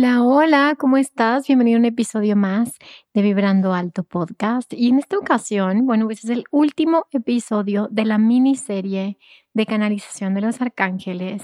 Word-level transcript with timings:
Hola, 0.00 0.22
hola, 0.22 0.76
¿cómo 0.78 0.96
estás? 0.96 1.48
Bienvenido 1.48 1.76
a 1.76 1.80
un 1.80 1.84
episodio 1.84 2.36
más 2.36 2.70
Vibrando 3.22 3.74
Alto 3.74 4.04
Podcast. 4.04 4.72
Y 4.72 4.88
en 4.88 4.98
esta 4.98 5.18
ocasión, 5.18 5.86
bueno, 5.86 6.06
pues 6.06 6.24
es 6.24 6.30
el 6.30 6.44
último 6.50 7.06
episodio 7.12 7.88
de 7.90 8.04
la 8.04 8.18
miniserie 8.18 9.18
de 9.58 9.66
canalización 9.66 10.34
de 10.34 10.40
los 10.40 10.60
arcángeles 10.60 11.42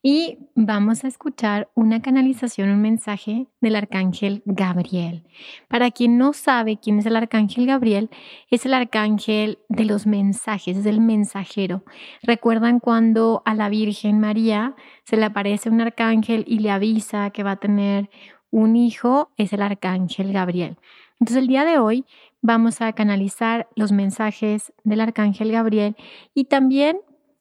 y 0.00 0.38
vamos 0.54 1.02
a 1.02 1.08
escuchar 1.08 1.68
una 1.74 2.00
canalización, 2.00 2.70
un 2.70 2.80
mensaje 2.80 3.48
del 3.60 3.74
arcángel 3.74 4.42
Gabriel. 4.44 5.24
Para 5.66 5.90
quien 5.90 6.16
no 6.16 6.32
sabe 6.32 6.78
quién 6.78 7.00
es 7.00 7.06
el 7.06 7.16
arcángel 7.16 7.66
Gabriel, 7.66 8.08
es 8.50 8.66
el 8.66 8.74
arcángel 8.74 9.58
de 9.68 9.84
los 9.84 10.06
mensajes, 10.06 10.76
es 10.76 10.86
el 10.86 11.00
mensajero. 11.00 11.84
¿Recuerdan 12.22 12.78
cuando 12.78 13.42
a 13.44 13.54
la 13.54 13.68
Virgen 13.68 14.20
María 14.20 14.76
se 15.02 15.16
le 15.16 15.24
aparece 15.24 15.68
un 15.68 15.80
arcángel 15.80 16.44
y 16.46 16.60
le 16.60 16.70
avisa 16.70 17.30
que 17.30 17.42
va 17.42 17.52
a 17.52 17.56
tener 17.56 18.10
un 18.50 18.76
hijo? 18.76 19.32
Es 19.36 19.52
el 19.52 19.62
arcángel 19.62 20.32
Gabriel. 20.32 20.76
Entonces 21.20 21.42
el 21.42 21.48
día 21.48 21.64
de 21.64 21.78
hoy 21.78 22.04
vamos 22.42 22.80
a 22.80 22.92
canalizar 22.92 23.68
los 23.74 23.92
mensajes 23.92 24.72
del 24.84 25.00
arcángel 25.00 25.52
Gabriel 25.52 25.96
y 26.34 26.44
también 26.44 26.98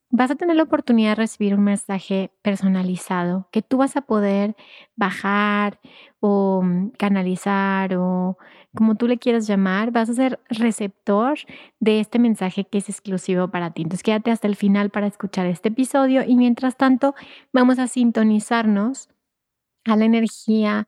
vas 0.10 0.32
a 0.32 0.36
tener 0.36 0.56
la 0.56 0.64
oportunidad 0.64 1.12
de 1.12 1.16
recibir 1.16 1.56
un 1.56 1.64
mensaje 1.64 2.32
personalizado 2.42 3.50
que 3.52 3.62
tú 3.62 3.78
vas 3.78 3.98
a 3.98 4.02
poder 4.02 4.56
bajar 4.96 5.80
o 6.20 6.62
mm, 6.64 6.92
canalizar 6.92 7.96
o 7.96 8.38
como 8.74 8.96
tú 8.96 9.08
le 9.08 9.18
quieras 9.18 9.48
llamar, 9.48 9.92
vas 9.92 10.10
a 10.10 10.14
ser 10.14 10.40
receptor 10.50 11.40
de 11.80 12.00
este 12.00 12.20
mensaje 12.20 12.66
que 12.66 12.80
es 12.80 12.90
exclusivo 12.90 13.48
para 13.50 13.72
ti. 13.72 13.84
Entonces 13.84 14.04
quédate 14.04 14.32
hasta 14.32 14.48
el 14.48 14.56
final 14.56 14.90
para 14.90 15.08
escuchar 15.08 15.46
este 15.48 15.70
episodio 15.70 16.24
y 16.26 16.36
mientras 16.36 16.78
tanto 16.78 17.16
vamos 17.54 17.80
a 17.80 17.88
sintonizarnos 17.88 19.10
a 19.86 19.96
la 19.96 20.06
energía 20.06 20.88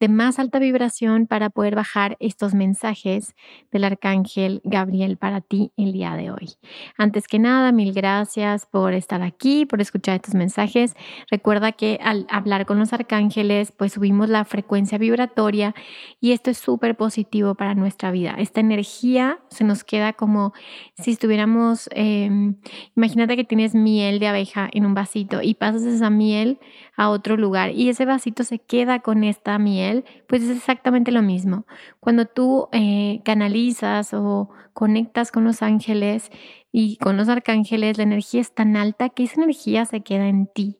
de 0.00 0.08
más 0.08 0.38
alta 0.38 0.58
vibración 0.58 1.26
para 1.26 1.50
poder 1.50 1.74
bajar 1.74 2.16
estos 2.20 2.54
mensajes 2.54 3.34
del 3.72 3.84
arcángel 3.84 4.60
Gabriel 4.64 5.16
para 5.16 5.40
ti 5.40 5.72
el 5.76 5.92
día 5.92 6.14
de 6.14 6.30
hoy. 6.30 6.54
Antes 6.96 7.26
que 7.26 7.38
nada, 7.38 7.72
mil 7.72 7.92
gracias 7.92 8.66
por 8.66 8.94
estar 8.94 9.22
aquí, 9.22 9.66
por 9.66 9.80
escuchar 9.80 10.16
estos 10.16 10.34
mensajes. 10.34 10.94
Recuerda 11.30 11.72
que 11.72 11.98
al 12.02 12.26
hablar 12.30 12.66
con 12.66 12.78
los 12.78 12.92
arcángeles, 12.92 13.72
pues 13.72 13.94
subimos 13.94 14.28
la 14.28 14.44
frecuencia 14.44 14.98
vibratoria 14.98 15.74
y 16.20 16.32
esto 16.32 16.50
es 16.50 16.58
súper 16.58 16.96
positivo 16.96 17.54
para 17.54 17.74
nuestra 17.74 18.10
vida. 18.10 18.36
Esta 18.38 18.60
energía 18.60 19.40
se 19.48 19.64
nos 19.64 19.84
queda 19.84 20.12
como 20.12 20.52
si 20.96 21.10
estuviéramos, 21.10 21.88
em, 21.92 22.56
imagínate 22.96 23.36
que 23.36 23.44
tienes 23.44 23.74
miel 23.74 24.20
de 24.20 24.28
abeja 24.28 24.68
en 24.72 24.86
un 24.86 24.94
vasito 24.94 25.42
y 25.42 25.54
pasas 25.54 25.82
esa 25.82 26.10
miel 26.10 26.58
a 26.96 27.10
otro 27.10 27.36
lugar 27.36 27.70
y 27.72 27.88
ese 27.88 28.04
vasito 28.04 28.44
se 28.44 28.58
queda 28.58 29.00
con 29.00 29.24
esta 29.24 29.58
miel 29.58 29.87
pues 30.26 30.42
es 30.42 30.56
exactamente 30.56 31.12
lo 31.12 31.22
mismo. 31.22 31.66
Cuando 32.00 32.26
tú 32.26 32.68
eh, 32.72 33.20
canalizas 33.24 34.14
o 34.14 34.50
conectas 34.72 35.32
con 35.32 35.44
los 35.44 35.62
ángeles 35.62 36.30
y 36.70 36.96
con 36.98 37.16
los 37.16 37.28
arcángeles, 37.28 37.98
la 37.98 38.04
energía 38.04 38.40
es 38.40 38.54
tan 38.54 38.76
alta 38.76 39.08
que 39.08 39.24
esa 39.24 39.40
energía 39.42 39.84
se 39.84 40.02
queda 40.02 40.28
en 40.28 40.46
ti. 40.46 40.78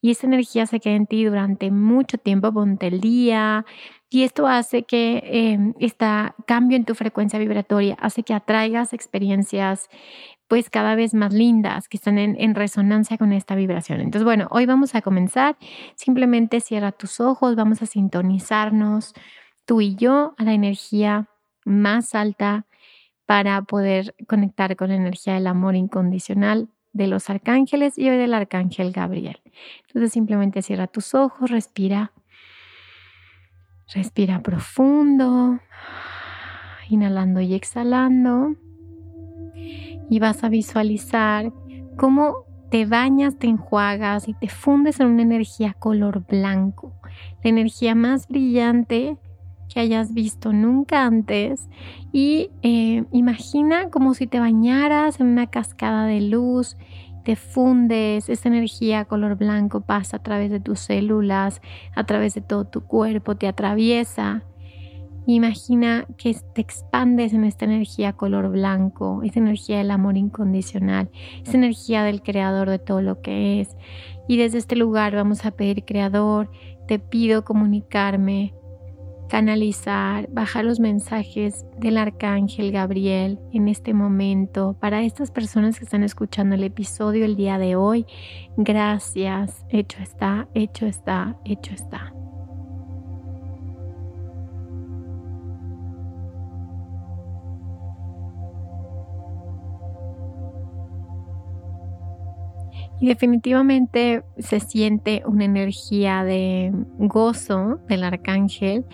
Y 0.00 0.10
esa 0.10 0.26
energía 0.26 0.66
se 0.66 0.80
queda 0.80 0.94
en 0.94 1.06
ti 1.06 1.24
durante 1.24 1.70
mucho 1.70 2.18
tiempo, 2.18 2.52
ponte 2.52 2.86
el 2.86 3.00
día. 3.00 3.64
Y 4.08 4.22
esto 4.22 4.46
hace 4.46 4.82
que 4.82 5.72
este 5.78 6.06
cambio 6.46 6.76
en 6.76 6.84
tu 6.84 6.94
frecuencia 6.94 7.38
vibratoria 7.38 7.96
hace 8.00 8.22
que 8.22 8.34
atraigas 8.34 8.92
experiencias 8.92 9.88
pues 10.50 10.68
cada 10.68 10.96
vez 10.96 11.14
más 11.14 11.32
lindas, 11.32 11.88
que 11.88 11.96
están 11.96 12.18
en, 12.18 12.54
resonancia 12.56 13.16
con 13.16 13.32
esta 13.32 13.54
vibración. 13.54 14.00
Entonces, 14.00 14.24
bueno, 14.24 14.48
hoy 14.50 14.66
vamos 14.66 14.96
a 14.96 15.00
comenzar. 15.00 15.56
Simplemente 15.94 16.60
cierra 16.60 16.90
tus 16.90 17.20
ojos, 17.20 17.54
vamos 17.54 17.82
a 17.82 17.86
sintonizarnos 17.86 19.14
tú 19.64 19.80
y 19.80 19.94
yo 19.94 20.34
a 20.38 20.42
la 20.42 20.52
energía 20.52 21.28
más 21.64 22.16
alta 22.16 22.66
para 23.26 23.62
poder 23.62 24.16
conectar 24.26 24.74
con 24.74 24.88
la 24.88 24.96
energía 24.96 25.34
del 25.34 25.46
amor 25.46 25.76
incondicional 25.76 26.68
de 26.92 27.06
los 27.06 27.30
arcángeles 27.30 27.96
y 27.96 28.10
hoy 28.10 28.16
del 28.16 28.34
arcángel 28.34 28.90
Gabriel. 28.90 29.40
Entonces 29.86 30.10
simplemente 30.10 30.62
cierra 30.62 30.88
tus 30.88 31.14
ojos, 31.14 31.48
respira. 31.48 32.10
Respira 33.94 34.42
profundo, 34.42 35.60
inhalando 36.88 37.40
y 37.40 37.54
exhalando 37.54 38.56
y 40.10 40.18
vas 40.18 40.44
a 40.44 40.50
visualizar 40.50 41.52
cómo 41.96 42.44
te 42.70 42.84
bañas, 42.84 43.38
te 43.38 43.46
enjuagas 43.46 44.28
y 44.28 44.34
te 44.34 44.48
fundes 44.48 45.00
en 45.00 45.06
una 45.06 45.22
energía 45.22 45.74
color 45.74 46.26
blanco, 46.26 46.92
la 47.42 47.50
energía 47.50 47.94
más 47.94 48.28
brillante 48.28 49.16
que 49.72 49.80
hayas 49.80 50.12
visto 50.12 50.52
nunca 50.52 51.06
antes. 51.06 51.68
Y 52.12 52.50
eh, 52.62 53.04
imagina 53.12 53.88
como 53.90 54.14
si 54.14 54.26
te 54.26 54.40
bañaras 54.40 55.20
en 55.20 55.28
una 55.28 55.46
cascada 55.46 56.06
de 56.06 56.20
luz, 56.20 56.76
te 57.24 57.36
fundes, 57.36 58.28
esa 58.28 58.48
energía 58.48 59.04
color 59.04 59.36
blanco 59.36 59.82
pasa 59.82 60.16
a 60.16 60.22
través 60.22 60.50
de 60.50 60.58
tus 60.58 60.80
células, 60.80 61.60
a 61.94 62.04
través 62.04 62.34
de 62.34 62.40
todo 62.40 62.64
tu 62.64 62.82
cuerpo, 62.82 63.36
te 63.36 63.46
atraviesa 63.46 64.42
Imagina 65.26 66.06
que 66.16 66.34
te 66.54 66.60
expandes 66.60 67.32
en 67.32 67.44
esta 67.44 67.64
energía 67.64 68.14
color 68.14 68.50
blanco, 68.50 69.22
esa 69.22 69.38
energía 69.38 69.78
del 69.78 69.90
amor 69.90 70.16
incondicional, 70.16 71.10
esa 71.44 71.56
energía 71.56 72.02
del 72.04 72.22
creador 72.22 72.68
de 72.68 72.78
todo 72.78 73.00
lo 73.02 73.20
que 73.20 73.60
es. 73.60 73.76
Y 74.28 74.36
desde 74.36 74.58
este 74.58 74.76
lugar 74.76 75.14
vamos 75.14 75.44
a 75.44 75.50
pedir, 75.50 75.84
creador, 75.84 76.50
te 76.86 76.98
pido 76.98 77.44
comunicarme, 77.44 78.54
canalizar, 79.28 80.28
bajar 80.32 80.64
los 80.64 80.80
mensajes 80.80 81.64
del 81.78 81.98
arcángel 81.98 82.72
Gabriel 82.72 83.38
en 83.52 83.68
este 83.68 83.94
momento 83.94 84.76
para 84.80 85.02
estas 85.02 85.30
personas 85.30 85.78
que 85.78 85.84
están 85.84 86.02
escuchando 86.02 86.56
el 86.56 86.64
episodio 86.64 87.24
el 87.24 87.36
día 87.36 87.56
de 87.58 87.76
hoy. 87.76 88.06
Gracias, 88.56 89.64
hecho 89.68 90.02
está, 90.02 90.48
hecho 90.54 90.86
está, 90.86 91.36
hecho 91.44 91.72
está. 91.72 92.12
Y 103.00 103.08
definitivamente 103.08 104.22
se 104.38 104.60
siente 104.60 105.22
una 105.26 105.44
energía 105.44 106.22
de 106.22 106.70
gozo 106.98 107.80
del 107.88 108.04
arcángel 108.04 108.84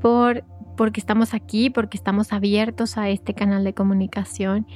por 0.00 0.44
porque 0.76 1.00
estamos 1.00 1.34
aquí, 1.34 1.70
porque 1.70 1.96
estamos 1.96 2.32
abiertos 2.32 2.96
a 2.96 3.08
este 3.08 3.34
canal 3.34 3.62
de 3.64 3.74
comunicación 3.74 4.66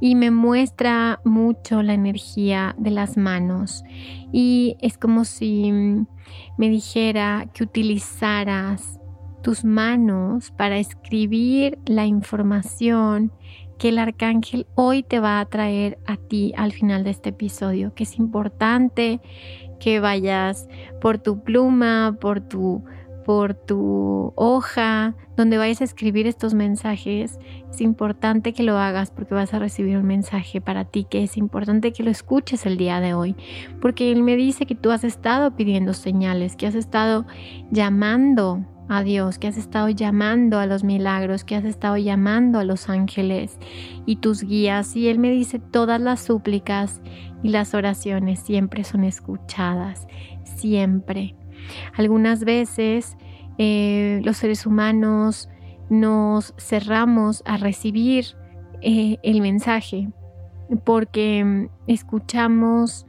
y 0.00 0.14
me 0.14 0.30
muestra 0.30 1.20
mucho 1.24 1.82
la 1.82 1.94
energía 1.94 2.74
de 2.78 2.90
las 2.90 3.16
manos. 3.16 3.82
Y 4.32 4.76
es 4.80 4.98
como 4.98 5.24
si 5.24 5.72
me 5.72 6.68
dijera 6.68 7.48
que 7.52 7.64
utilizaras 7.64 9.00
tus 9.42 9.64
manos 9.64 10.50
para 10.50 10.78
escribir 10.78 11.78
la 11.86 12.04
información 12.04 13.32
que 13.78 13.90
el 13.90 13.98
arcángel 13.98 14.66
hoy 14.74 15.02
te 15.02 15.20
va 15.20 15.40
a 15.40 15.46
traer 15.46 15.98
a 16.06 16.16
ti 16.16 16.52
al 16.56 16.72
final 16.72 17.04
de 17.04 17.10
este 17.10 17.30
episodio, 17.30 17.94
que 17.94 18.04
es 18.04 18.18
importante 18.18 19.20
que 19.80 20.00
vayas 20.00 20.68
por 21.00 21.18
tu 21.18 21.42
pluma, 21.42 22.16
por 22.20 22.40
tu 22.40 22.84
por 23.26 23.54
tu 23.54 24.32
hoja, 24.36 25.16
donde 25.36 25.58
vayas 25.58 25.80
a 25.80 25.84
escribir 25.84 26.28
estos 26.28 26.54
mensajes, 26.54 27.40
es 27.68 27.80
importante 27.80 28.52
que 28.52 28.62
lo 28.62 28.78
hagas 28.78 29.10
porque 29.10 29.34
vas 29.34 29.52
a 29.52 29.58
recibir 29.58 29.96
un 29.96 30.06
mensaje 30.06 30.60
para 30.60 30.84
ti 30.84 31.08
que 31.10 31.24
es 31.24 31.36
importante 31.36 31.92
que 31.92 32.04
lo 32.04 32.10
escuches 32.12 32.66
el 32.66 32.76
día 32.76 33.00
de 33.00 33.14
hoy, 33.14 33.34
porque 33.80 34.12
Él 34.12 34.22
me 34.22 34.36
dice 34.36 34.64
que 34.64 34.76
tú 34.76 34.92
has 34.92 35.02
estado 35.02 35.56
pidiendo 35.56 35.92
señales, 35.92 36.54
que 36.54 36.68
has 36.68 36.76
estado 36.76 37.26
llamando 37.72 38.64
a 38.88 39.02
Dios, 39.02 39.38
que 39.38 39.48
has 39.48 39.56
estado 39.56 39.88
llamando 39.88 40.58
a 40.58 40.66
los 40.66 40.84
milagros, 40.84 41.44
que 41.44 41.56
has 41.56 41.64
estado 41.64 41.96
llamando 41.96 42.58
a 42.58 42.64
los 42.64 42.88
ángeles 42.88 43.58
y 44.06 44.16
tus 44.16 44.42
guías. 44.42 44.94
Y 44.96 45.08
Él 45.08 45.18
me 45.18 45.30
dice, 45.30 45.58
todas 45.58 46.00
las 46.00 46.20
súplicas 46.20 47.00
y 47.42 47.48
las 47.48 47.74
oraciones 47.74 48.40
siempre 48.40 48.84
son 48.84 49.04
escuchadas, 49.04 50.06
siempre. 50.44 51.34
Algunas 51.96 52.44
veces 52.44 53.16
eh, 53.58 54.20
los 54.24 54.36
seres 54.36 54.66
humanos 54.66 55.48
nos 55.88 56.54
cerramos 56.58 57.42
a 57.46 57.56
recibir 57.56 58.36
eh, 58.82 59.18
el 59.22 59.40
mensaje 59.40 60.08
porque 60.84 61.44
mm, 61.44 61.68
escuchamos 61.86 63.06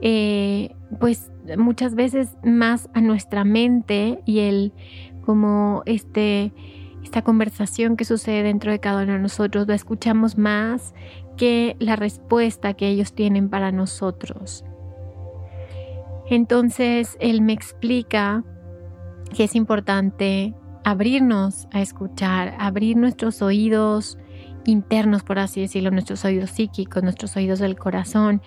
eh, 0.00 0.74
pues 0.98 1.30
muchas 1.56 1.94
veces 1.94 2.36
más 2.44 2.88
a 2.94 3.00
nuestra 3.00 3.44
mente 3.44 4.20
y 4.24 4.40
el 4.40 4.72
como 5.22 5.82
este 5.86 6.52
esta 7.02 7.22
conversación 7.22 7.96
que 7.96 8.04
sucede 8.04 8.44
dentro 8.44 8.70
de 8.70 8.78
cada 8.78 9.02
uno 9.02 9.14
de 9.14 9.18
nosotros 9.18 9.66
la 9.66 9.74
escuchamos 9.74 10.38
más 10.38 10.94
que 11.36 11.76
la 11.80 11.96
respuesta 11.96 12.74
que 12.74 12.88
ellos 12.88 13.12
tienen 13.12 13.48
para 13.48 13.72
nosotros. 13.72 14.64
Entonces 16.30 17.16
él 17.20 17.42
me 17.42 17.52
explica 17.52 18.44
que 19.34 19.44
es 19.44 19.54
importante 19.56 20.54
abrirnos 20.84 21.66
a 21.72 21.80
escuchar, 21.80 22.54
abrir 22.58 22.96
nuestros 22.96 23.42
oídos 23.42 24.18
internos, 24.64 25.22
por 25.22 25.38
así 25.38 25.60
decirlo, 25.60 25.90
nuestros 25.90 26.24
oídos 26.24 26.50
psíquicos, 26.50 27.02
nuestros 27.02 27.36
oídos 27.36 27.58
del 27.58 27.76
corazón, 27.76 28.40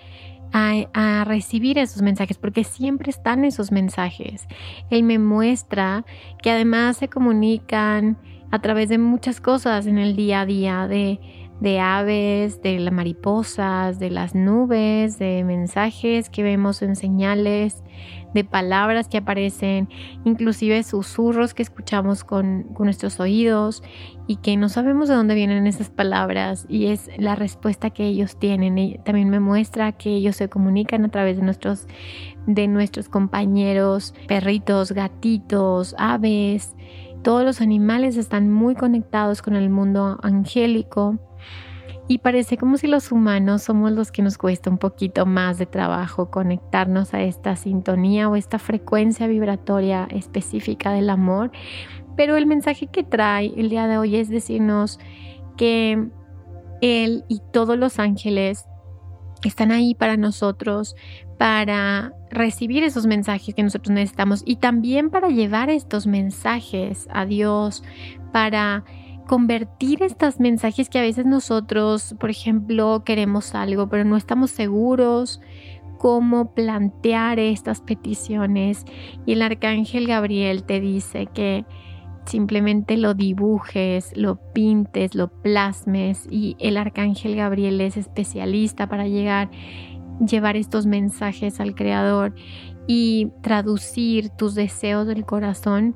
a, 0.52 1.24
recibir 1.24 1.78
esos 1.78 2.02
mensajes, 2.02 2.38
porque 2.38 2.64
siempre 2.64 3.10
están 3.10 3.44
esos 3.44 3.72
mensajes. 3.72 4.46
Él 4.90 5.02
me 5.02 5.18
muestra 5.18 6.04
que 6.42 6.50
además 6.50 6.98
se 6.98 7.08
comunican 7.08 8.16
a 8.50 8.60
través 8.60 8.88
de 8.88 8.98
muchas 8.98 9.40
cosas 9.40 9.86
en 9.86 9.98
el 9.98 10.14
día 10.14 10.42
a 10.42 10.46
día, 10.46 10.86
de 10.86 11.20
de 11.60 11.80
aves, 11.80 12.60
de 12.62 12.78
las 12.78 12.92
mariposas, 12.92 13.98
de 13.98 14.10
las 14.10 14.34
nubes, 14.34 15.18
de 15.18 15.42
mensajes 15.44 16.28
que 16.28 16.42
vemos 16.42 16.82
en 16.82 16.96
señales, 16.96 17.82
de 18.36 18.44
palabras 18.44 19.08
que 19.08 19.16
aparecen, 19.16 19.88
inclusive 20.26 20.82
susurros 20.82 21.54
que 21.54 21.62
escuchamos 21.62 22.22
con, 22.22 22.64
con, 22.74 22.84
nuestros 22.84 23.18
oídos 23.18 23.82
y 24.26 24.36
que 24.36 24.58
no 24.58 24.68
sabemos 24.68 25.08
de 25.08 25.14
dónde 25.14 25.34
vienen 25.34 25.66
esas 25.66 25.88
palabras 25.88 26.66
y 26.68 26.88
es 26.88 27.08
la 27.16 27.34
respuesta 27.34 27.88
que 27.88 28.04
ellos 28.04 28.38
tienen. 28.38 28.76
Y 28.76 28.98
también 28.98 29.30
me 29.30 29.40
muestra 29.40 29.92
que 29.92 30.10
ellos 30.10 30.36
se 30.36 30.50
comunican 30.50 31.06
a 31.06 31.08
través 31.08 31.38
de 31.38 31.44
nuestros, 31.44 31.86
de 32.46 32.68
nuestros 32.68 33.08
compañeros, 33.08 34.14
perritos, 34.28 34.92
gatitos, 34.92 35.94
aves. 35.98 36.76
Todos 37.22 37.42
los 37.42 37.62
animales 37.62 38.18
están 38.18 38.52
muy 38.52 38.74
conectados 38.74 39.40
con 39.40 39.56
el 39.56 39.70
mundo 39.70 40.18
angélico 40.22 41.18
y 42.08 42.18
parece 42.18 42.56
como 42.56 42.76
si 42.76 42.86
los 42.86 43.10
humanos 43.10 43.62
somos 43.62 43.90
los 43.90 44.12
que 44.12 44.22
nos 44.22 44.38
cuesta 44.38 44.70
un 44.70 44.78
poquito 44.78 45.26
más 45.26 45.58
de 45.58 45.66
trabajo 45.66 46.30
conectarnos 46.30 47.14
a 47.14 47.22
esta 47.22 47.56
sintonía 47.56 48.28
o 48.28 48.36
esta 48.36 48.58
frecuencia 48.58 49.26
vibratoria 49.26 50.06
específica 50.10 50.92
del 50.92 51.10
amor. 51.10 51.50
Pero 52.16 52.36
el 52.36 52.46
mensaje 52.46 52.86
que 52.86 53.02
trae 53.02 53.52
el 53.56 53.70
día 53.70 53.88
de 53.88 53.98
hoy 53.98 54.16
es 54.16 54.28
decirnos 54.28 55.00
que 55.56 56.08
Él 56.80 57.24
y 57.28 57.40
todos 57.52 57.76
los 57.76 57.98
ángeles 57.98 58.66
están 59.44 59.72
ahí 59.72 59.94
para 59.94 60.16
nosotros, 60.16 60.94
para 61.38 62.12
recibir 62.30 62.84
esos 62.84 63.06
mensajes 63.06 63.54
que 63.54 63.62
nosotros 63.62 63.92
necesitamos 63.92 64.42
y 64.46 64.56
también 64.56 65.10
para 65.10 65.28
llevar 65.28 65.70
estos 65.70 66.06
mensajes 66.06 67.08
a 67.10 67.26
Dios, 67.26 67.82
para 68.32 68.84
convertir 69.26 70.02
estos 70.02 70.40
mensajes 70.40 70.88
que 70.88 70.98
a 70.98 71.02
veces 71.02 71.26
nosotros, 71.26 72.14
por 72.18 72.30
ejemplo, 72.30 73.02
queremos 73.04 73.54
algo, 73.54 73.88
pero 73.88 74.04
no 74.04 74.16
estamos 74.16 74.50
seguros 74.50 75.40
cómo 75.98 76.54
plantear 76.54 77.38
estas 77.38 77.80
peticiones. 77.80 78.84
Y 79.24 79.32
el 79.32 79.42
arcángel 79.42 80.06
Gabriel 80.06 80.64
te 80.64 80.80
dice 80.80 81.26
que 81.26 81.64
simplemente 82.26 82.96
lo 82.96 83.14
dibujes, 83.14 84.16
lo 84.16 84.36
pintes, 84.52 85.14
lo 85.14 85.28
plasmes 85.28 86.26
y 86.30 86.56
el 86.58 86.76
arcángel 86.76 87.36
Gabriel 87.36 87.80
es 87.80 87.96
especialista 87.96 88.88
para 88.88 89.06
llegar 89.06 89.50
llevar 90.24 90.56
estos 90.56 90.86
mensajes 90.86 91.60
al 91.60 91.74
creador 91.74 92.34
y 92.86 93.32
traducir 93.42 94.30
tus 94.30 94.54
deseos 94.54 95.06
del 95.06 95.24
corazón 95.24 95.94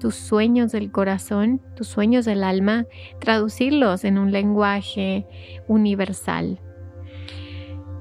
tus 0.00 0.16
sueños 0.16 0.72
del 0.72 0.90
corazón, 0.90 1.60
tus 1.76 1.86
sueños 1.86 2.24
del 2.24 2.42
alma, 2.42 2.86
traducirlos 3.20 4.04
en 4.04 4.18
un 4.18 4.32
lenguaje 4.32 5.26
universal. 5.68 6.58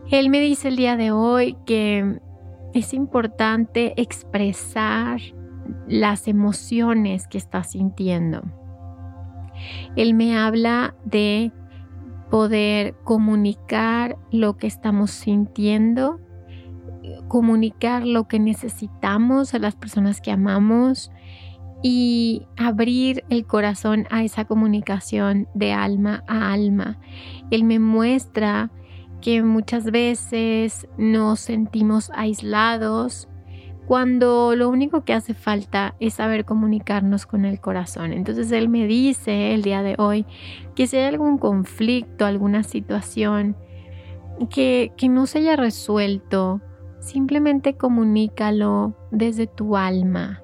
Él 0.09 0.29
me 0.29 0.39
dice 0.39 0.69
el 0.69 0.77
día 0.77 0.95
de 0.95 1.11
hoy 1.11 1.55
que 1.65 2.19
es 2.73 2.93
importante 2.93 3.93
expresar 3.97 5.19
las 5.87 6.27
emociones 6.27 7.27
que 7.27 7.37
estás 7.37 7.71
sintiendo. 7.71 8.41
Él 9.95 10.13
me 10.13 10.37
habla 10.37 10.95
de 11.03 11.51
poder 12.31 12.95
comunicar 13.03 14.17
lo 14.31 14.57
que 14.57 14.67
estamos 14.67 15.11
sintiendo, 15.11 16.19
comunicar 17.27 18.05
lo 18.05 18.27
que 18.27 18.39
necesitamos 18.39 19.53
a 19.53 19.59
las 19.59 19.75
personas 19.75 20.21
que 20.21 20.31
amamos 20.31 21.11
y 21.81 22.45
abrir 22.57 23.23
el 23.29 23.45
corazón 23.45 24.05
a 24.09 24.23
esa 24.23 24.45
comunicación 24.45 25.47
de 25.53 25.73
alma 25.73 26.23
a 26.27 26.51
alma. 26.51 26.99
Él 27.51 27.63
me 27.63 27.79
muestra 27.79 28.71
que 29.21 29.43
muchas 29.43 29.85
veces 29.85 30.87
nos 30.97 31.39
sentimos 31.39 32.11
aislados 32.13 33.27
cuando 33.87 34.55
lo 34.55 34.69
único 34.69 35.03
que 35.03 35.13
hace 35.13 35.33
falta 35.33 35.95
es 35.99 36.15
saber 36.15 36.45
comunicarnos 36.45 37.25
con 37.25 37.43
el 37.43 37.59
corazón. 37.59 38.13
Entonces 38.13 38.51
Él 38.51 38.69
me 38.69 38.85
dice 38.85 39.53
el 39.53 39.63
día 39.63 39.81
de 39.81 39.95
hoy 39.97 40.25
que 40.75 40.85
si 40.85 40.97
hay 40.97 41.05
algún 41.05 41.37
conflicto, 41.37 42.25
alguna 42.25 42.63
situación 42.63 43.55
que, 44.49 44.91
que 44.95 45.09
no 45.09 45.25
se 45.25 45.39
haya 45.39 45.55
resuelto, 45.55 46.61
simplemente 46.99 47.75
comunícalo 47.75 48.95
desde 49.11 49.47
tu 49.47 49.75
alma 49.75 50.43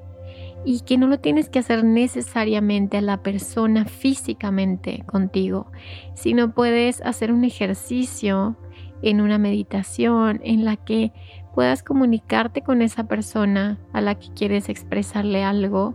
y 0.65 0.81
que 0.81 0.97
no 0.97 1.07
lo 1.07 1.19
tienes 1.19 1.49
que 1.49 1.59
hacer 1.59 1.83
necesariamente 1.83 2.97
a 2.97 3.01
la 3.01 3.21
persona 3.21 3.85
físicamente 3.85 5.03
contigo, 5.05 5.71
sino 6.15 6.53
puedes 6.53 7.01
hacer 7.01 7.31
un 7.31 7.43
ejercicio 7.43 8.57
en 9.01 9.21
una 9.21 9.37
meditación 9.37 10.41
en 10.43 10.65
la 10.65 10.75
que 10.75 11.13
puedas 11.53 11.83
comunicarte 11.83 12.61
con 12.61 12.81
esa 12.81 13.07
persona 13.07 13.77
a 13.93 14.01
la 14.01 14.15
que 14.15 14.27
quieres 14.33 14.67
expresarle 14.67 15.43
algo 15.43 15.93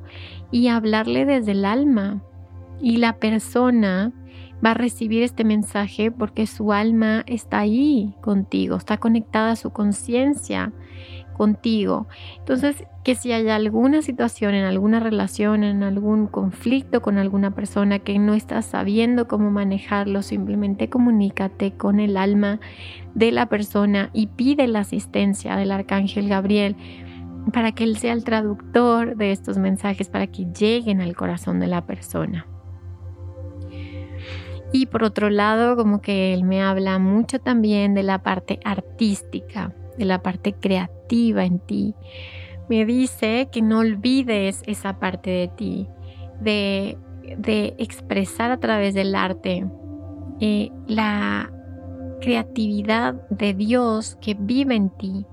y 0.51 0.69
hablarle 0.69 1.27
desde 1.27 1.53
el 1.53 1.65
alma. 1.65 2.23
Y 2.81 2.97
la 2.97 3.19
persona 3.19 4.13
va 4.65 4.71
a 4.71 4.75
recibir 4.75 5.23
este 5.23 5.45
mensaje 5.45 6.11
porque 6.11 6.47
su 6.47 6.73
alma 6.73 7.25
está 7.27 7.59
ahí 7.59 8.15
contigo, 8.23 8.77
está 8.77 8.97
conectada 8.97 9.53
a 9.53 9.57
su 9.57 9.71
conciencia 9.71 10.73
contigo. 11.41 12.07
Entonces, 12.41 12.85
que 13.03 13.15
si 13.15 13.33
hay 13.33 13.49
alguna 13.49 14.03
situación 14.03 14.53
en 14.53 14.67
alguna 14.67 15.01
relación, 15.01 15.65
en 15.65 15.83
algún 15.83 16.27
conflicto 16.27 17.01
con 17.01 17.17
alguna 17.17 17.53
persona 17.53 17.99
que 17.99 18.19
no 18.19 18.35
estás 18.35 18.67
sabiendo 18.67 19.27
cómo 19.27 19.51
manejarlo, 19.51 20.21
simplemente 20.21 20.91
comunícate 20.91 21.73
con 21.73 21.99
el 21.99 22.19
alma 22.19 22.61
de 23.15 23.33
la 23.33 23.47
persona 23.47 24.11
y 24.13 24.27
pide 24.27 24.69
la 24.69 24.81
asistencia 24.81 25.57
del 25.57 25.73
arcángel 25.73 26.29
Gabriel 26.29 26.77
para 27.55 27.73
que 27.73 27.85
él 27.85 27.97
sea 27.97 28.13
el 28.13 28.23
traductor 28.23 29.17
de 29.17 29.33
estos 29.33 29.57
mensajes, 29.57 30.11
para 30.11 30.27
que 30.27 30.45
lleguen 30.45 31.01
al 31.01 31.17
corazón 31.17 31.59
de 31.59 31.69
la 31.69 31.87
persona. 31.87 32.47
Y 34.75 34.85
por 34.87 35.05
otro 35.05 35.31
lado, 35.31 35.75
como 35.75 36.03
que 36.03 36.35
él 36.35 36.45
me 36.45 36.63
habla 36.63 36.99
mucho 36.99 37.39
también 37.39 37.95
de 37.95 38.03
la 38.03 38.23
parte 38.23 38.61
artística 38.63 39.75
de 39.97 40.05
la 40.05 40.23
parte 40.23 40.53
creativa 40.53 41.45
en 41.45 41.59
ti. 41.59 41.95
Me 42.69 42.85
dice 42.85 43.49
que 43.51 43.63
no 43.63 43.81
olvides 43.81 44.63
esa 44.67 44.99
parte 44.99 45.31
de 45.31 45.49
ti, 45.49 45.89
de, 46.41 46.97
expresar 47.79 48.51
a 48.51 48.59
través 48.59 48.95
del 48.95 49.15
arte 49.15 49.67
eh, 50.41 50.71
la 50.87 51.51
creatividad 52.21 53.15
de 53.31 53.55
Dios 53.55 54.17
que 54.21 54.35
vive 54.35 54.75
en 54.75 54.91
ti. 54.91 55.27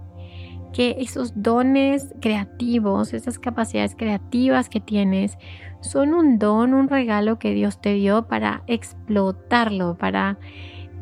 que 0.73 0.97
esos 0.99 1.41
dones 1.41 2.13
creativos, 2.21 3.13
esas 3.13 3.39
capacidades 3.39 3.95
creativas 3.95 4.69
que 4.69 4.79
tienes, 4.79 5.37
son 5.81 6.13
un 6.13 6.37
don, 6.37 6.73
un 6.73 6.87
regalo 6.87 7.39
que 7.39 7.53
Dios 7.53 7.81
te 7.81 7.93
dio 7.93 8.27
para 8.27 8.63
explotarlo, 8.67 9.97
para 9.97 10.37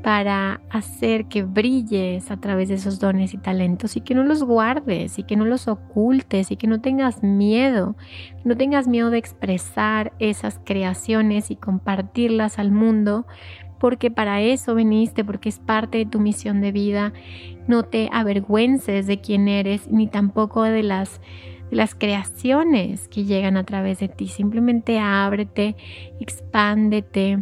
para 0.05 0.61
hacer 0.69 1.25
que 1.25 1.41
brilles 1.41 2.29
a 2.29 2.37
través 2.37 2.69
de 2.69 2.75
esos 2.75 2.99
dones 2.99 3.33
y 3.33 3.39
talentos 3.39 3.97
y 3.97 4.01
que 4.01 4.13
no 4.13 4.23
los 4.23 4.43
guardes 4.43 5.17
y 5.17 5.23
que 5.23 5.35
no 5.35 5.45
los 5.45 5.67
ocultes 5.67 6.51
y 6.51 6.57
que 6.57 6.67
no 6.67 6.79
tengas 6.79 7.23
miedo, 7.23 7.95
no 8.43 8.55
tengas 8.55 8.87
miedo 8.87 9.09
de 9.09 9.17
expresar 9.17 10.13
esas 10.19 10.61
creaciones 10.63 11.49
y 11.49 11.55
compartirlas 11.55 12.59
al 12.59 12.71
mundo, 12.71 13.25
porque 13.79 14.11
para 14.11 14.41
eso 14.41 14.75
viniste, 14.75 15.25
porque 15.25 15.49
es 15.49 15.57
parte 15.57 15.97
de 15.97 16.05
tu 16.05 16.19
misión 16.19 16.61
de 16.61 16.71
vida. 16.71 17.11
No 17.67 17.81
te 17.81 18.07
avergüences 18.13 19.07
de 19.07 19.21
quién 19.21 19.47
eres 19.47 19.89
ni 19.89 20.05
tampoco 20.05 20.61
de 20.61 20.83
las 20.83 21.19
creaciones 21.97 23.07
que 23.07 23.23
llegan 23.23 23.57
a 23.57 23.63
través 23.63 24.01
de 24.01 24.07
ti. 24.07 24.27
Simplemente 24.27 24.99
ábrete, 24.99 25.75
expándete 26.19 27.39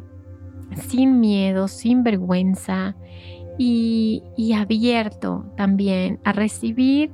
sin 0.76 1.20
miedo, 1.20 1.68
sin 1.68 2.04
vergüenza 2.04 2.96
y, 3.58 4.54
abierto 4.56 5.46
también 5.56 6.20
a 6.24 6.34
recibir 6.34 7.12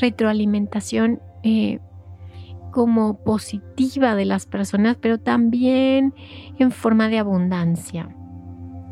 retroalimentación 0.00 1.20
eh, 1.42 1.80
como 2.70 3.22
positiva 3.22 4.14
de 4.14 4.24
las 4.24 4.46
personas, 4.46 4.96
pero 5.00 5.18
también 5.18 6.14
en 6.58 6.70
forma 6.70 7.08
de 7.08 7.18
abundancia. 7.18 8.14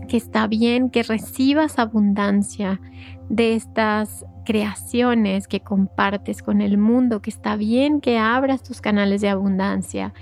Que 0.09 0.17
está 0.17 0.47
bien 0.47 0.91
que 0.91 1.03
recibas 1.03 1.79
abundancia 1.79 2.81
de 3.29 3.55
estas 3.55 4.27
creaciones 4.45 5.47
que 5.47 5.61
compartes 5.61 6.43
con 6.43 6.61
el 6.61 6.77
mundo, 6.77 7.23
que 7.23 7.31
está 7.31 7.57
bien 7.57 8.01
que 8.01 8.19
abras 8.19 8.63
tus 8.63 8.81
canales 8.81 9.21
de 9.21 9.29
abundancia, 9.29 10.13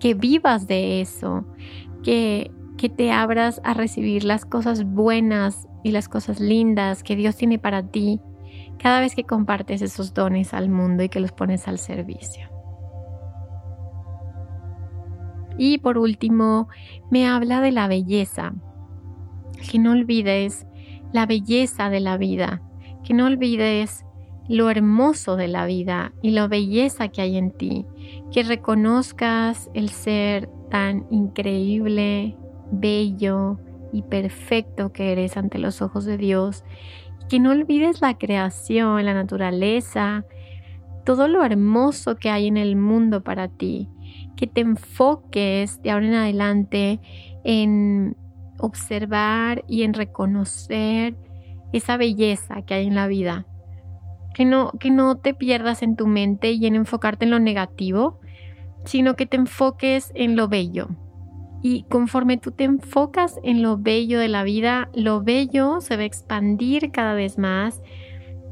que 0.00 0.14
vivas 0.14 0.66
de 0.66 1.00
eso, 1.00 1.46
que 2.02 2.50
que 2.78 2.88
te 2.88 3.12
abras 3.12 3.60
a 3.64 3.74
recibir 3.74 4.24
las 4.24 4.46
cosas 4.46 4.84
buenas 4.84 5.68
y 5.84 5.90
las 5.90 6.08
cosas 6.08 6.40
lindas 6.40 7.02
que 7.02 7.16
Dios 7.16 7.36
tiene 7.36 7.58
para 7.58 7.82
ti 7.82 8.20
cada 8.78 9.00
vez 9.00 9.14
que 9.14 9.24
compartes 9.24 9.82
esos 9.82 10.14
dones 10.14 10.54
al 10.54 10.70
mundo 10.70 11.02
y 11.02 11.08
que 11.08 11.20
los 11.20 11.32
pones 11.32 11.68
al 11.68 11.78
servicio. 11.78 12.48
Y 15.58 15.78
por 15.78 15.98
último, 15.98 16.68
me 17.10 17.26
habla 17.26 17.60
de 17.60 17.72
la 17.72 17.88
belleza. 17.88 18.54
Que 19.70 19.80
no 19.80 19.90
olvides 19.90 20.66
la 21.12 21.26
belleza 21.26 21.90
de 21.90 21.98
la 21.98 22.16
vida, 22.16 22.62
que 23.02 23.12
no 23.12 23.26
olvides 23.26 24.04
lo 24.48 24.70
hermoso 24.70 25.34
de 25.34 25.48
la 25.48 25.66
vida 25.66 26.12
y 26.22 26.30
la 26.30 26.46
belleza 26.46 27.08
que 27.08 27.22
hay 27.22 27.36
en 27.36 27.50
ti, 27.50 27.84
que 28.30 28.44
reconozcas 28.44 29.68
el 29.74 29.88
ser 29.90 30.48
tan 30.70 31.06
increíble, 31.10 32.36
bello 32.70 33.58
y 33.92 34.02
perfecto 34.02 34.92
que 34.92 35.12
eres 35.12 35.36
ante 35.36 35.58
los 35.58 35.82
ojos 35.82 36.04
de 36.04 36.16
Dios. 36.16 36.64
que 37.28 37.40
no 37.40 37.50
olvides 37.50 38.00
la 38.00 38.16
creación, 38.16 39.04
la 39.04 39.12
naturaleza, 39.12 40.24
todo 41.04 41.28
lo 41.28 41.44
hermoso 41.44 42.16
que 42.16 42.30
hay 42.30 42.46
en 42.46 42.56
el 42.56 42.74
mundo 42.74 43.22
para 43.22 43.48
ti. 43.48 43.90
Que 44.34 44.46
te 44.46 44.62
enfoques 44.62 45.82
de 45.82 45.90
ahora 45.90 46.06
en 46.06 46.14
adelante 46.14 47.00
en 47.44 48.16
observar 48.58 49.64
y 49.68 49.82
en 49.82 49.94
reconocer 49.94 51.16
esa 51.72 51.96
belleza 51.96 52.62
que 52.62 52.74
hay 52.74 52.86
en 52.86 52.94
la 52.94 53.06
vida. 53.06 53.46
Que 54.34 54.44
no, 54.44 54.72
que 54.78 54.90
no 54.90 55.16
te 55.16 55.34
pierdas 55.34 55.82
en 55.82 55.96
tu 55.96 56.06
mente 56.06 56.52
y 56.52 56.66
en 56.66 56.76
enfocarte 56.76 57.24
en 57.24 57.30
lo 57.30 57.40
negativo, 57.40 58.20
sino 58.84 59.16
que 59.16 59.26
te 59.26 59.36
enfoques 59.36 60.12
en 60.14 60.36
lo 60.36 60.48
bello, 60.48 60.88
y 61.62 61.84
conforme 61.84 62.36
tú 62.36 62.52
te 62.52 62.64
enfocas 62.64 63.38
en 63.42 63.62
lo 63.62 63.76
bello 63.78 64.20
de 64.20 64.28
la 64.28 64.44
vida, 64.44 64.88
lo 64.94 65.22
bello 65.22 65.80
se 65.80 65.96
va 65.96 66.02
a 66.02 66.06
expandir 66.06 66.92
cada 66.92 67.14
vez 67.14 67.38
más, 67.38 67.82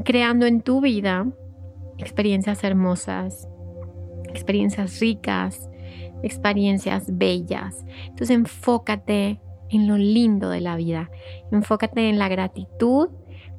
creando 0.05 0.47
en 0.47 0.61
tu 0.61 0.81
vida 0.81 1.27
experiencias 1.99 2.65
hermosas, 2.65 3.49
experiencias 4.29 5.01
ricas, 5.01 5.71
experiencias 6.23 7.17
bellas. 7.17 7.85
Entonces 8.09 8.31
enfócate 8.31 9.41
en 9.71 9.87
lo 9.87 9.97
lindo 9.97 10.51
de 10.51 10.61
la 10.61 10.77
vida, 10.77 11.11
enfócate 11.53 12.09
en 12.09 12.19
la 12.19 12.29
gratitud 12.29 13.09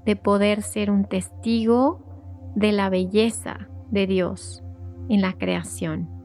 de 0.05 0.15
poder 0.15 0.61
ser 0.61 0.91
un 0.91 1.05
testigo 1.05 2.51
de 2.55 2.71
la 2.71 2.89
belleza 2.89 3.69
de 3.91 4.07
Dios 4.07 4.63
en 5.09 5.21
la 5.21 5.33
creación. 5.33 6.16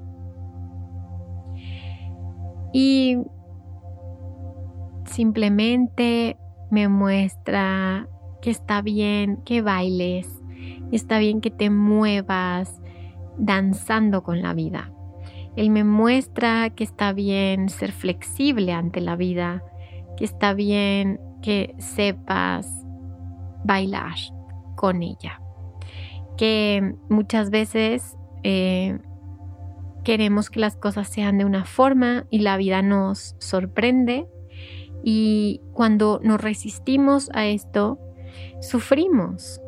Y 2.73 3.19
simplemente 5.05 6.37
me 6.71 6.89
muestra 6.89 8.09
que 8.41 8.51
está 8.51 8.83
bien 8.83 9.39
que 9.45 9.63
bailes, 9.63 10.43
está 10.91 11.19
bien 11.19 11.41
que 11.41 11.51
te 11.51 11.71
muevas 11.71 12.81
danzando 13.39 14.23
con 14.23 14.43
la 14.43 14.55
vida. 14.55 14.91
Él 15.57 15.71
me 15.71 15.85
muestra 15.85 16.71
que 16.71 16.85
está 16.85 17.13
bien 17.13 17.69
ser 17.69 17.93
flexible 17.93 18.73
ante 18.73 19.01
la 19.01 19.17
vida, 19.17 19.63
que 20.17 20.25
está 20.25 20.55
bien 20.55 21.21
que 21.43 21.75
sepas 21.79 22.67
bailar 23.65 24.15
con 24.77 25.03
ella. 25.03 25.43
Que 26.39 26.95
muchas 27.11 27.51
veces 27.51 28.17
eh, 28.43 28.99
queremos 30.03 30.51
que 30.51 30.61
las 30.61 30.77
cosas 30.77 31.09
sean 31.09 31.39
de 31.39 31.45
una 31.45 31.65
forma 31.65 32.27
y 32.31 32.41
la 32.41 32.57
vida 32.57 32.83
nos 32.83 33.37
sorprende 33.39 34.27
y 35.05 35.61
cuando 35.73 36.21
nos 36.23 36.41
resistimos 36.41 37.31
a 37.35 37.47
esto, 37.47 37.99
sufrimos 38.61 39.61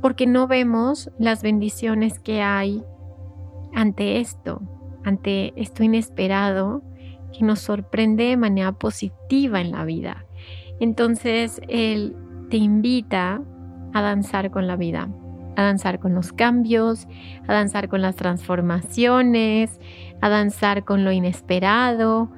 porque 0.00 0.26
no 0.26 0.46
vemos 0.46 1.10
las 1.18 1.42
bendiciones 1.42 2.18
que 2.18 2.42
hay 2.42 2.84
ante 3.74 4.20
esto, 4.20 4.60
ante 5.02 5.52
esto 5.56 5.82
inesperado 5.82 6.82
que 7.36 7.44
nos 7.44 7.60
sorprende 7.60 8.24
de 8.24 8.36
manera 8.36 8.72
positiva 8.72 9.60
en 9.60 9.72
la 9.72 9.84
vida. 9.84 10.26
Entonces 10.78 11.60
Él 11.68 12.16
te 12.50 12.58
invita 12.58 13.42
a 13.92 14.02
danzar 14.02 14.50
con 14.50 14.66
la 14.66 14.76
vida 14.76 15.08
a 15.56 15.62
danzar 15.62 15.98
con 15.98 16.14
los 16.14 16.32
cambios, 16.32 17.06
a 17.46 17.52
danzar 17.52 17.88
con 17.88 18.02
las 18.02 18.16
transformaciones, 18.16 19.80
a 20.20 20.28
danzar 20.28 20.84
con 20.84 21.04
lo 21.04 21.12
inesperado, 21.12 22.30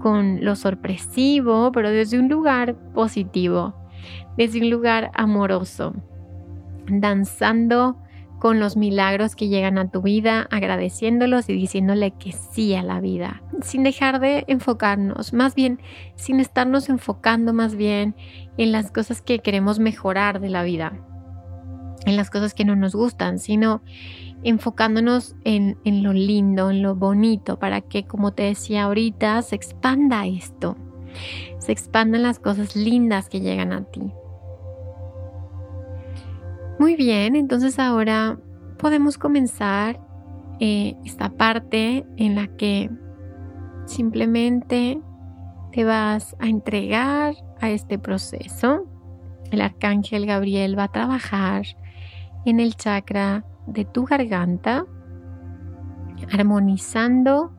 con 0.00 0.44
lo 0.44 0.56
sorpresivo, 0.56 1.72
pero 1.72 1.90
desde 1.90 2.18
un 2.18 2.28
lugar 2.28 2.74
positivo, 2.92 3.74
desde 4.36 4.60
un 4.60 4.70
lugar 4.70 5.10
amoroso, 5.14 5.94
danzando 6.88 7.96
con 8.40 8.58
los 8.58 8.76
milagros 8.76 9.36
que 9.36 9.46
llegan 9.46 9.78
a 9.78 9.88
tu 9.88 10.02
vida, 10.02 10.48
agradeciéndolos 10.50 11.48
y 11.48 11.52
diciéndole 11.52 12.10
que 12.10 12.32
sí 12.32 12.74
a 12.74 12.82
la 12.82 12.98
vida, 12.98 13.40
sin 13.60 13.84
dejar 13.84 14.18
de 14.18 14.44
enfocarnos, 14.48 15.32
más 15.32 15.54
bien 15.54 15.78
sin 16.16 16.40
estarnos 16.40 16.88
enfocando 16.88 17.52
más 17.52 17.76
bien 17.76 18.16
en 18.58 18.72
las 18.72 18.90
cosas 18.90 19.22
que 19.22 19.38
queremos 19.38 19.78
mejorar 19.78 20.40
de 20.40 20.48
la 20.48 20.64
vida 20.64 20.92
en 22.06 22.16
las 22.16 22.30
cosas 22.30 22.54
que 22.54 22.64
no 22.64 22.76
nos 22.76 22.94
gustan, 22.94 23.38
sino 23.38 23.82
enfocándonos 24.42 25.36
en, 25.44 25.76
lo 25.84 26.12
lindo, 26.12 26.70
en 26.70 26.82
lo 26.82 26.94
bonito, 26.94 27.58
para 27.58 27.80
que, 27.80 28.04
como 28.04 28.32
te 28.32 28.44
decía 28.44 28.84
ahorita, 28.84 29.40
se 29.42 29.54
expanda 29.54 30.26
esto, 30.26 30.76
se 31.58 31.72
expandan 31.72 32.22
las 32.22 32.38
cosas 32.38 32.74
lindas 32.74 33.28
que 33.28 33.40
llegan 33.40 33.72
a 33.72 33.84
ti. 33.84 34.12
Muy 36.78 36.96
bien, 36.96 37.36
entonces 37.36 37.78
ahora 37.78 38.38
podemos 38.78 39.16
comenzar 39.16 40.00
eh, 40.58 40.96
esta 41.04 41.30
parte 41.30 42.04
en 42.16 42.34
la 42.34 42.48
que 42.48 42.90
simplemente 43.86 45.00
te 45.70 45.84
vas 45.84 46.36
a 46.40 46.48
entregar 46.48 47.34
a 47.60 47.70
este 47.70 47.98
proceso. 47.98 48.86
El 49.52 49.60
arcángel 49.60 50.26
Gabriel 50.26 50.76
va 50.78 50.84
a 50.84 50.92
trabajar 50.92 51.64
en 52.44 52.60
el 52.60 52.74
chakra 52.76 53.44
de 53.66 53.84
tu 53.84 54.04
garganta, 54.04 54.84
armonizando, 56.32 57.52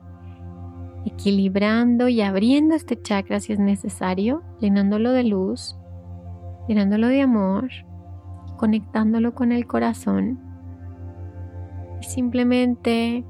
equilibrando 1.05 2.07
y 2.07 2.21
abriendo 2.21 2.75
este 2.75 3.01
chakra 3.01 3.39
si 3.39 3.53
es 3.53 3.59
necesario, 3.59 4.43
llenándolo 4.59 5.11
de 5.11 5.23
luz, 5.23 5.77
llenándolo 6.67 7.07
de 7.07 7.21
amor, 7.21 7.69
conectándolo 8.57 9.33
con 9.33 9.51
el 9.51 9.67
corazón. 9.67 10.39
Y 12.01 12.05
simplemente 12.05 13.25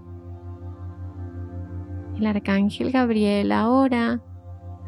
el 2.18 2.26
arcángel 2.26 2.92
Gabriel 2.92 3.52
ahora 3.52 4.22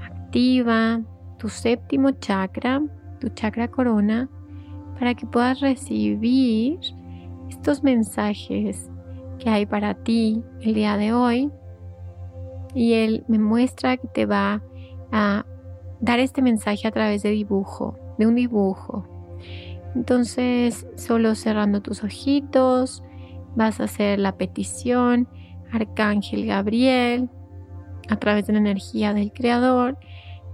activa 0.03 1.01
tu 1.37 1.49
séptimo 1.49 2.11
chakra, 2.11 2.81
tu 3.19 3.29
chakra 3.29 3.67
corona, 3.67 4.29
para 4.97 5.13
que 5.13 5.25
puedas 5.25 5.59
recibir 5.59 6.79
estos 7.49 7.83
mensajes 7.83 8.89
que 9.39 9.49
hay 9.49 9.65
para 9.65 9.93
ti 9.93 10.43
el 10.61 10.73
día 10.73 10.97
de 10.97 11.13
hoy 11.13 11.51
y 12.73 12.93
él 12.93 13.23
me 13.27 13.39
muestra 13.39 13.97
que 13.97 14.07
te 14.07 14.25
va 14.25 14.61
a 15.11 15.45
dar 16.01 16.19
este 16.19 16.41
mensaje 16.41 16.87
a 16.87 16.91
través 16.91 17.23
de 17.23 17.31
dibujo, 17.31 17.97
de 18.17 18.27
un 18.27 18.35
dibujo. 18.35 19.07
Entonces, 19.95 20.85
solo 20.95 21.35
cerrando 21.35 21.81
tus 21.81 22.03
ojitos, 22.03 23.01
vas 23.55 23.79
a 23.79 23.85
hacer 23.85 24.19
la 24.19 24.35
petición, 24.35 25.27
Arcángel 25.71 26.45
Gabriel, 26.45 27.29
a 28.09 28.17
través 28.17 28.45
de 28.45 28.53
la 28.53 28.59
energía 28.59 29.13
del 29.13 29.31
Creador, 29.31 29.97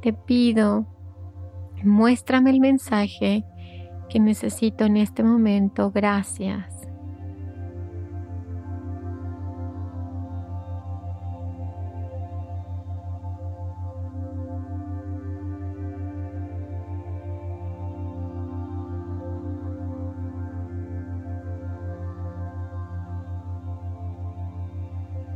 te 0.02 0.14
pido, 0.14 0.86
muéstrame 1.84 2.52
el 2.52 2.60
mensaje 2.60 3.44
que 4.12 4.20
necesito 4.20 4.86
en 4.86 4.98
este 4.98 5.24
momento. 5.24 5.92
Gracias. 5.92 6.82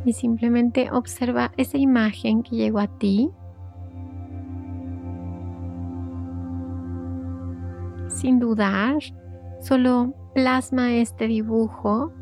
y 0.05 0.13
simplemente 0.13 0.91
observa 0.91 1.51
esa 1.57 1.79
imagen 1.79 2.43
que 2.43 2.55
llegó 2.55 2.77
a 2.77 2.87
ti. 2.87 3.31
Sin 8.15 8.39
dudar, 8.39 8.99
solo 9.59 10.13
plasma 10.33 10.93
este 10.93 11.27
dibujo 11.27 12.13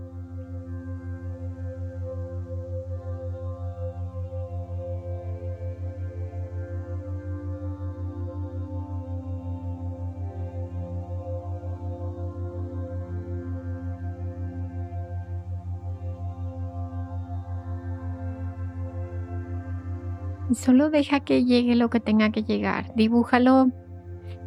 solo 20.55 20.89
deja 20.89 21.19
que 21.19 21.45
llegue 21.45 21.75
lo 21.75 21.89
que 21.89 21.99
tenga 21.99 22.31
que 22.31 22.43
llegar. 22.43 22.93
Dibújalo 22.95 23.71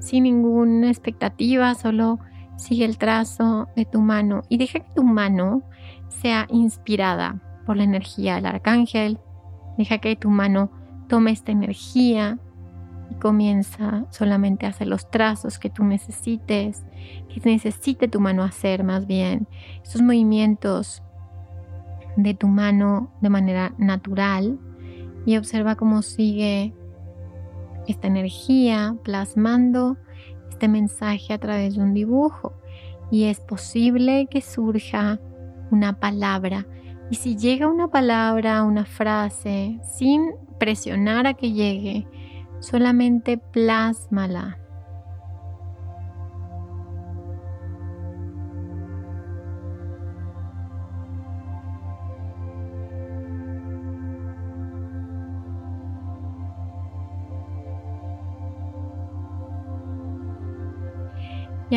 sin 0.00 0.24
ninguna 0.24 0.88
expectativa, 0.88 1.74
solo 1.74 2.18
sigue 2.56 2.84
el 2.84 2.98
trazo 2.98 3.68
de 3.76 3.84
tu 3.84 4.00
mano 4.00 4.42
y 4.48 4.58
deja 4.58 4.80
que 4.80 4.90
tu 4.94 5.04
mano 5.04 5.62
sea 6.08 6.46
inspirada 6.50 7.40
por 7.66 7.76
la 7.76 7.84
energía 7.84 8.36
del 8.36 8.46
arcángel. 8.46 9.18
Deja 9.76 9.98
que 9.98 10.16
tu 10.16 10.30
mano 10.30 10.70
tome 11.08 11.32
esta 11.32 11.52
energía 11.52 12.38
y 13.10 13.14
comienza 13.16 14.06
solamente 14.10 14.66
a 14.66 14.70
hacer 14.70 14.88
los 14.88 15.10
trazos 15.10 15.58
que 15.58 15.70
tú 15.70 15.84
necesites, 15.84 16.84
que 17.28 17.40
necesite 17.44 18.08
tu 18.08 18.20
mano 18.20 18.42
hacer 18.42 18.84
más 18.84 19.06
bien. 19.06 19.46
Estos 19.82 20.02
movimientos 20.02 21.02
de 22.16 22.34
tu 22.34 22.48
mano 22.48 23.10
de 23.20 23.28
manera 23.28 23.74
natural 23.76 24.58
y 25.26 25.36
observa 25.36 25.76
cómo 25.76 26.02
sigue 26.02 26.72
esta 27.86 28.06
energía 28.08 28.96
plasmando 29.02 29.96
este 30.50 30.68
mensaje 30.68 31.32
a 31.32 31.38
través 31.38 31.76
de 31.76 31.82
un 31.82 31.94
dibujo. 31.94 32.54
Y 33.10 33.24
es 33.24 33.40
posible 33.40 34.26
que 34.30 34.40
surja 34.40 35.20
una 35.70 36.00
palabra. 36.00 36.66
Y 37.10 37.16
si 37.16 37.36
llega 37.36 37.68
una 37.68 37.88
palabra, 37.88 38.64
una 38.64 38.84
frase, 38.84 39.78
sin 39.96 40.32
presionar 40.58 41.26
a 41.26 41.34
que 41.34 41.52
llegue, 41.52 42.06
solamente 42.60 43.38
plásmala. 43.38 44.58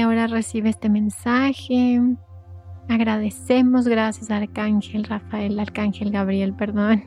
Ahora 0.02 0.28
recibe 0.28 0.70
este 0.70 0.90
mensaje. 0.90 2.02
Agradecemos, 2.88 3.88
gracias 3.88 4.32
Arcángel 4.32 5.04
Rafael, 5.04 5.60
Arcángel 5.60 6.12
Gabriel, 6.12 6.54
perdón. 6.54 7.04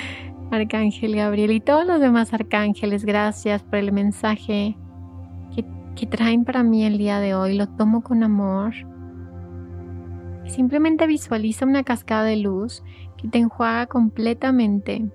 Arcángel 0.50 1.16
Gabriel 1.16 1.50
y 1.52 1.60
todos 1.60 1.86
los 1.86 2.00
demás 2.00 2.34
arcángeles, 2.34 3.04
gracias 3.04 3.62
por 3.62 3.76
el 3.76 3.92
mensaje 3.92 4.76
que, 5.54 5.64
que 5.96 6.06
traen 6.06 6.44
para 6.44 6.62
mí 6.62 6.84
el 6.84 6.98
día 6.98 7.20
de 7.20 7.34
hoy. 7.34 7.56
Lo 7.56 7.68
tomo 7.68 8.02
con 8.02 8.22
amor. 8.22 8.74
Simplemente 10.46 11.06
visualiza 11.06 11.64
una 11.64 11.84
cascada 11.84 12.24
de 12.24 12.36
luz 12.36 12.82
que 13.16 13.28
te 13.28 13.38
enjuaga 13.38 13.86
completamente 13.86 15.10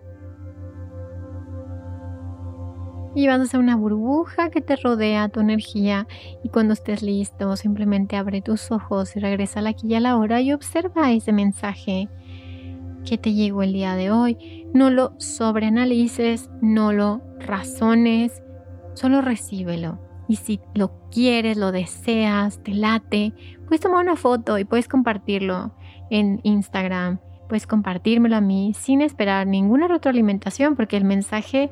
y 3.17 3.25
vas 3.25 3.39
a 3.39 3.43
hacer 3.43 3.59
una 3.59 3.75
burbuja 3.75 4.51
que 4.51 4.61
te 4.61 4.75
rodea 4.75 5.27
tu 5.29 5.39
energía 5.39 6.05
y 6.43 6.49
cuando 6.49 6.73
estés 6.73 7.01
listo 7.01 7.55
simplemente 7.55 8.15
abre 8.15 8.43
tus 8.43 8.71
ojos 8.71 9.15
y 9.15 9.19
regresa 9.19 9.67
aquí 9.67 9.87
y 9.87 9.95
a 9.95 9.99
la 9.99 10.17
hora 10.17 10.39
y 10.39 10.53
observa 10.53 11.11
ese 11.11 11.31
mensaje 11.31 12.09
que 13.03 13.17
te 13.17 13.33
llegó 13.33 13.63
el 13.63 13.73
día 13.73 13.95
de 13.95 14.11
hoy. 14.11 14.67
No 14.75 14.91
lo 14.91 15.13
sobreanalices, 15.17 16.51
no 16.61 16.93
lo 16.93 17.23
razones, 17.39 18.43
solo 18.93 19.21
recíbelo. 19.21 19.97
Y 20.27 20.35
si 20.35 20.59
lo 20.75 20.91
quieres, 21.09 21.57
lo 21.57 21.71
deseas, 21.71 22.61
te 22.61 22.75
late, 22.75 23.33
puedes 23.65 23.81
tomar 23.81 24.03
una 24.03 24.15
foto 24.15 24.59
y 24.59 24.63
puedes 24.63 24.87
compartirlo 24.87 25.71
en 26.11 26.39
Instagram. 26.43 27.19
Puedes 27.49 27.65
compartírmelo 27.65 28.35
a 28.35 28.41
mí 28.41 28.75
sin 28.77 29.01
esperar 29.01 29.47
ninguna 29.47 29.87
retroalimentación 29.87 30.75
porque 30.75 30.97
el 30.97 31.03
mensaje 31.03 31.71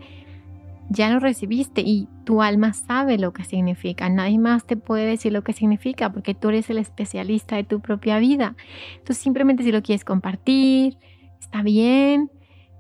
ya 0.90 1.10
lo 1.10 1.20
recibiste 1.20 1.82
y 1.82 2.08
tu 2.26 2.42
alma 2.42 2.74
sabe 2.74 3.18
lo 3.18 3.34
que 3.34 3.44
significa. 3.44 4.10
Nadie 4.10 4.38
más 4.38 4.66
te 4.66 4.78
puede 4.78 5.06
decir 5.06 5.34
lo 5.34 5.44
que 5.44 5.54
significa 5.54 6.12
porque 6.12 6.34
tú 6.34 6.50
eres 6.50 6.70
el 6.70 6.78
especialista 6.78 7.56
de 7.56 7.64
tu 7.64 7.80
propia 7.80 8.20
vida. 8.20 8.56
Entonces 8.98 9.18
simplemente 9.18 9.64
si 9.64 9.72
lo 9.72 9.82
quieres 9.82 10.06
compartir, 10.06 10.98
está 11.40 11.64
bien, 11.64 12.32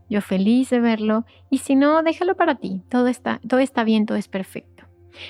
yo 0.09 0.21
feliz 0.21 0.69
de 0.69 0.79
verlo 0.79 1.25
y 1.49 1.59
si 1.59 1.75
no, 1.75 2.03
déjalo 2.03 2.35
para 2.35 2.55
ti. 2.55 2.81
Todo 2.89 3.07
está, 3.07 3.39
todo 3.47 3.59
está 3.59 3.83
bien, 3.83 4.05
todo 4.05 4.17
es 4.17 4.27
perfecto. 4.27 4.83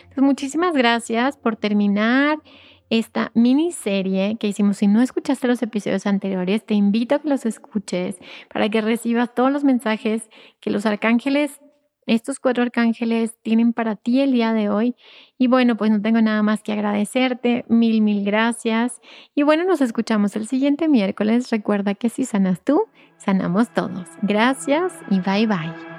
Entonces 0.04 0.24
muchísimas 0.24 0.74
gracias 0.74 1.38
por 1.38 1.56
terminar 1.56 2.40
esta 2.90 3.32
miniserie 3.34 4.38
que 4.40 4.48
hicimos. 4.48 4.78
Si 4.78 4.88
no 4.88 5.02
escuchaste 5.02 5.48
los 5.48 5.62
episodios 5.62 6.06
anteriores, 6.06 6.66
te 6.66 6.74
invito 6.74 7.16
a 7.16 7.20
que 7.20 7.30
los 7.30 7.46
escuches 7.46 8.18
para 8.54 8.70
que 8.70 8.82
recibas 8.82 9.34
todos 9.34 9.52
los 9.52 9.64
mensajes 9.64 10.30
que 10.60 10.70
los 10.70 10.86
arcángeles 10.86 11.60
estos 12.06 12.40
cuatro 12.40 12.64
arcángeles 12.64 13.36
tienen 13.42 13.74
para 13.74 13.96
ti 13.96 14.22
el 14.22 14.32
día 14.32 14.54
de 14.54 14.70
hoy. 14.70 14.96
Y 15.38 15.48
bueno, 15.48 15.76
pues 15.76 15.92
no 15.92 16.02
tengo 16.02 16.22
nada 16.22 16.44
más 16.44 16.64
que 16.64 16.72
agradecerte. 16.74 17.66
Mil, 17.68 18.02
mil 18.02 18.24
gracias. 18.24 19.02
Y 19.34 19.44
bueno, 19.44 19.64
nos 19.64 19.82
escuchamos 19.82 20.36
el 20.36 20.48
siguiente 20.48 20.88
miércoles. 20.88 21.50
Recuerda 21.50 21.96
que 21.96 22.10
si 22.10 22.26
sanas 22.26 22.62
tú, 22.62 22.86
sanamos 23.18 23.74
todos. 23.74 24.08
Gracias 24.22 24.94
y 25.10 25.20
bye 25.20 25.48
bye. 25.48 25.95